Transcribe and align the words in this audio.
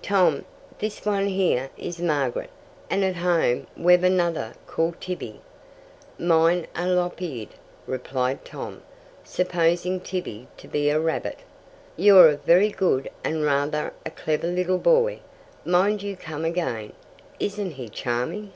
"Tom, 0.00 0.46
this 0.78 1.04
one 1.04 1.26
here 1.26 1.68
is 1.76 2.00
Margaret. 2.00 2.48
And 2.88 3.04
at 3.04 3.16
home 3.16 3.66
we've 3.76 4.02
another 4.02 4.54
called 4.66 4.98
Tibby." 4.98 5.42
"Mine 6.18 6.66
are 6.74 6.86
lop 6.86 7.20
eared," 7.20 7.50
replied 7.86 8.46
Tom, 8.46 8.80
supposing 9.24 10.00
Tibby 10.00 10.48
to 10.56 10.68
be 10.68 10.88
a 10.88 10.98
rabbit. 10.98 11.40
"You're 11.98 12.30
a 12.30 12.36
very 12.38 12.70
good 12.70 13.10
and 13.22 13.44
rather 13.44 13.92
a 14.06 14.10
clever 14.10 14.46
little 14.46 14.78
boy. 14.78 15.20
Mind 15.66 16.02
you 16.02 16.16
come 16.16 16.46
again. 16.46 16.94
Isn't 17.38 17.72
he 17.72 17.90
charming?" 17.90 18.52